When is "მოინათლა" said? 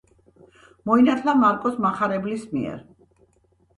0.91-1.35